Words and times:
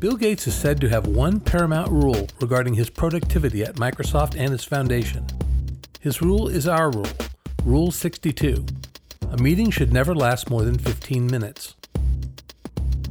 Bill 0.00 0.16
Gates 0.16 0.46
is 0.46 0.54
said 0.54 0.80
to 0.80 0.88
have 0.88 1.06
one 1.06 1.40
paramount 1.40 1.90
rule 1.90 2.26
regarding 2.40 2.72
his 2.72 2.88
productivity 2.88 3.62
at 3.62 3.74
Microsoft 3.74 4.34
and 4.34 4.54
its 4.54 4.64
foundation. 4.64 5.26
His 6.00 6.22
rule 6.22 6.48
is 6.48 6.66
our 6.66 6.90
rule, 6.90 7.10
Rule 7.64 7.90
62. 7.90 8.64
A 9.30 9.36
meeting 9.36 9.70
should 9.70 9.92
never 9.92 10.14
last 10.14 10.48
more 10.48 10.62
than 10.62 10.78
15 10.78 11.26
minutes. 11.26 11.76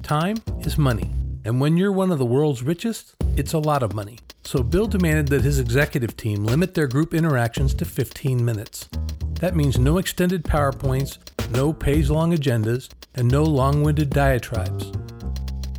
Time 0.02 0.38
is 0.62 0.80
money, 0.80 1.12
and 1.46 1.62
when 1.62 1.78
you're 1.78 1.92
one 1.92 2.10
of 2.10 2.18
the 2.18 2.26
world's 2.26 2.64
richest, 2.64 3.14
it's 3.38 3.54
a 3.54 3.60
lot 3.60 3.84
of 3.84 3.94
money. 3.94 4.18
So 4.44 4.64
Bill 4.64 4.88
demanded 4.88 5.28
that 5.28 5.44
his 5.44 5.60
executive 5.60 6.18
team 6.18 6.44
limit 6.44 6.74
their 6.74 6.88
group 6.88 7.14
interactions 7.14 7.76
to 7.76 7.86
15 7.86 8.44
minutes. 8.44 8.90
That 9.34 9.56
means 9.56 9.78
no 9.78 10.00
extended 10.00 10.44
PowerPoints, 10.44 11.20
no 11.52 11.72
page 11.72 12.10
long 12.10 12.36
agendas, 12.36 12.90
and 13.14 13.30
no 13.30 13.44
long 13.44 13.84
winded 13.84 14.10
diatribes. 14.10 14.92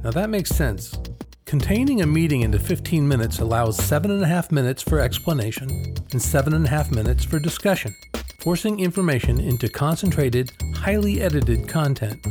Now 0.02 0.10
that 0.12 0.30
makes 0.30 0.50
sense. 0.50 0.96
Containing 1.44 2.00
a 2.00 2.06
meeting 2.06 2.40
into 2.40 2.58
15 2.58 3.06
minutes 3.06 3.40
allows 3.40 3.78
7.5 3.78 4.50
minutes 4.50 4.82
for 4.82 4.98
explanation 4.98 5.68
and 5.68 6.20
7.5 6.20 6.94
minutes 6.94 7.24
for 7.24 7.38
discussion, 7.38 7.94
forcing 8.38 8.80
information 8.80 9.40
into 9.40 9.68
concentrated, 9.68 10.52
highly 10.74 11.20
edited 11.20 11.68
content. 11.68 12.24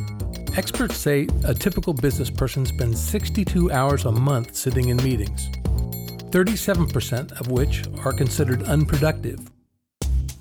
Experts 0.57 0.97
say 0.97 1.27
a 1.43 1.53
typical 1.53 1.93
business 1.93 2.31
person 2.31 2.65
spends 2.65 2.99
62 2.99 3.71
hours 3.71 4.05
a 4.05 4.11
month 4.11 4.55
sitting 4.55 4.89
in 4.89 4.97
meetings, 4.97 5.49
37% 6.31 7.39
of 7.39 7.51
which 7.51 7.83
are 8.03 8.13
considered 8.13 8.63
unproductive. 8.63 9.39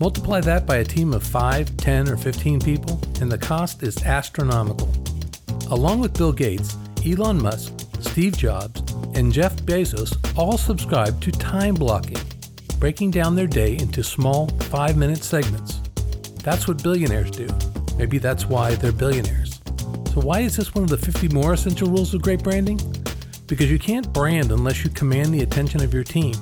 Multiply 0.01 0.41
that 0.41 0.65
by 0.65 0.77
a 0.77 0.85
team 0.85 1.13
of 1.13 1.25
5, 1.25 1.77
10, 1.77 2.09
or 2.09 2.17
15 2.17 2.61
people, 2.61 3.01
and 3.21 3.31
the 3.31 3.39
cost 3.39 3.83
is 3.83 4.03
astronomical. 4.05 4.89
Along 5.71 6.01
with 6.01 6.17
Bill 6.17 6.33
Gates, 6.33 6.77
Elon 7.07 7.41
Musk, 7.41 7.73
Steve 8.01 8.37
Jobs, 8.37 8.81
and 9.15 9.33
Jeff 9.33 9.55
Bezos 9.63 10.17
all 10.37 10.59
subscribe 10.59 11.21
to 11.21 11.31
time 11.31 11.75
blocking, 11.75 12.19
breaking 12.79 13.11
down 13.11 13.35
their 13.35 13.47
day 13.47 13.77
into 13.79 14.03
small, 14.03 14.49
five 14.71 14.97
minute 14.97 15.23
segments. 15.23 15.81
That's 16.43 16.67
what 16.67 16.83
billionaires 16.83 17.31
do. 17.31 17.49
Maybe 17.97 18.19
that's 18.19 18.47
why 18.47 18.75
they're 18.75 18.93
billionaires. 18.93 19.61
So, 20.13 20.21
why 20.21 20.41
is 20.41 20.57
this 20.57 20.75
one 20.75 20.85
of 20.85 20.91
the 20.91 20.99
50 20.99 21.29
more 21.29 21.53
essential 21.53 21.89
rules 21.89 22.15
of 22.15 22.23
great 22.23 22.43
branding? 22.43 22.81
Because 23.47 23.71
you 23.71 23.79
can't 23.79 24.13
brand 24.13 24.51
unless 24.51 24.85
you 24.85 24.91
command 24.91 25.33
the 25.33 25.43
attention 25.43 25.83
of 25.83 25.95
your 25.95 26.05
team, 26.05 26.35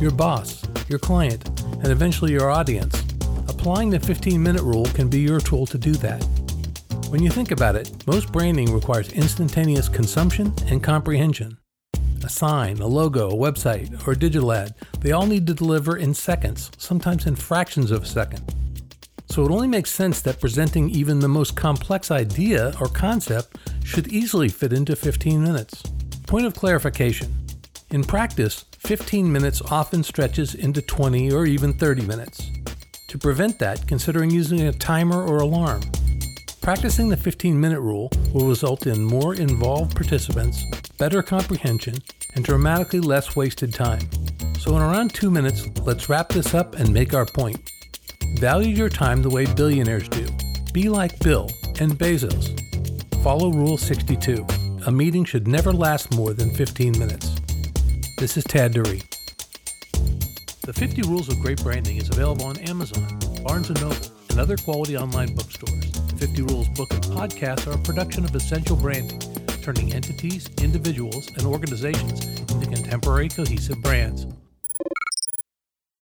your 0.00 0.10
boss, 0.10 0.64
your 0.88 0.98
client, 0.98 1.48
and 1.82 1.86
eventually 1.86 2.32
your 2.32 2.50
audience. 2.50 3.02
Applying 3.48 3.90
the 3.90 4.00
15 4.00 4.42
minute 4.42 4.62
rule 4.62 4.84
can 4.86 5.08
be 5.08 5.20
your 5.20 5.40
tool 5.40 5.66
to 5.66 5.78
do 5.78 5.92
that. 5.94 6.26
When 7.08 7.22
you 7.22 7.30
think 7.30 7.50
about 7.50 7.76
it, 7.76 8.06
most 8.06 8.32
branding 8.32 8.72
requires 8.72 9.12
instantaneous 9.12 9.88
consumption 9.88 10.52
and 10.66 10.82
comprehension. 10.82 11.58
A 12.24 12.28
sign, 12.28 12.78
a 12.80 12.86
logo, 12.86 13.30
a 13.30 13.34
website, 13.34 14.06
or 14.06 14.12
a 14.12 14.18
digital 14.18 14.52
ad, 14.52 14.74
they 15.00 15.12
all 15.12 15.26
need 15.26 15.46
to 15.46 15.54
deliver 15.54 15.96
in 15.96 16.14
seconds, 16.14 16.70
sometimes 16.78 17.26
in 17.26 17.36
fractions 17.36 17.90
of 17.90 18.02
a 18.02 18.06
second. 18.06 18.42
So 19.28 19.44
it 19.44 19.50
only 19.50 19.68
makes 19.68 19.90
sense 19.90 20.22
that 20.22 20.40
presenting 20.40 20.90
even 20.90 21.20
the 21.20 21.28
most 21.28 21.54
complex 21.54 22.10
idea 22.10 22.72
or 22.80 22.86
concept 22.86 23.58
should 23.84 24.08
easily 24.08 24.48
fit 24.48 24.72
into 24.72 24.96
15 24.96 25.42
minutes. 25.42 25.82
Point 26.26 26.46
of 26.46 26.54
clarification 26.54 27.34
In 27.90 28.02
practice, 28.02 28.64
15 28.78 29.30
minutes 29.30 29.60
often 29.70 30.02
stretches 30.02 30.54
into 30.54 30.80
20 30.82 31.32
or 31.32 31.46
even 31.46 31.74
30 31.74 32.06
minutes. 32.06 32.50
To 33.08 33.18
prevent 33.18 33.58
that, 33.58 33.86
considering 33.86 34.30
using 34.30 34.62
a 34.62 34.72
timer 34.72 35.22
or 35.22 35.38
alarm. 35.38 35.82
Practicing 36.64 37.10
the 37.10 37.16
15 37.18 37.60
minute 37.60 37.80
rule 37.80 38.10
will 38.32 38.48
result 38.48 38.86
in 38.86 39.04
more 39.04 39.34
involved 39.34 39.94
participants, 39.94 40.64
better 40.96 41.22
comprehension, 41.22 41.96
and 42.34 42.42
dramatically 42.42 43.00
less 43.00 43.36
wasted 43.36 43.74
time. 43.74 44.00
So, 44.58 44.74
in 44.74 44.80
around 44.80 45.12
two 45.12 45.30
minutes, 45.30 45.68
let's 45.80 46.08
wrap 46.08 46.30
this 46.30 46.54
up 46.54 46.76
and 46.76 46.90
make 46.90 47.12
our 47.12 47.26
point. 47.26 47.60
Value 48.38 48.74
your 48.74 48.88
time 48.88 49.20
the 49.20 49.28
way 49.28 49.44
billionaires 49.44 50.08
do. 50.08 50.26
Be 50.72 50.88
like 50.88 51.18
Bill 51.18 51.50
and 51.80 51.98
Bezos. 51.98 52.58
Follow 53.22 53.52
Rule 53.52 53.76
62. 53.76 54.46
A 54.86 54.90
meeting 54.90 55.26
should 55.26 55.46
never 55.46 55.70
last 55.70 56.14
more 56.14 56.32
than 56.32 56.48
15 56.48 56.98
minutes. 56.98 57.30
This 58.16 58.38
is 58.38 58.44
Tad 58.44 58.72
Duree. 58.72 59.02
The 60.62 60.72
50 60.72 61.02
Rules 61.02 61.28
of 61.28 61.38
Great 61.40 61.62
Branding 61.62 61.98
is 61.98 62.08
available 62.08 62.46
on 62.46 62.56
Amazon, 62.60 63.18
Barnes 63.44 63.68
& 63.70 63.82
Noble, 63.82 63.96
and 64.30 64.40
other 64.40 64.56
quality 64.56 64.96
online 64.96 65.34
bookstores. 65.34 66.03
50 66.24 66.40
Rules 66.44 66.68
book 66.70 66.90
and 66.90 67.04
podcast 67.04 67.66
are 67.66 67.78
a 67.78 67.82
production 67.82 68.24
of 68.24 68.34
Essential 68.34 68.76
Branding, 68.76 69.20
turning 69.60 69.92
entities, 69.92 70.48
individuals, 70.62 71.28
and 71.36 71.42
organizations 71.42 72.24
into 72.50 72.66
contemporary 72.66 73.28
cohesive 73.28 73.82
brands. 73.82 74.26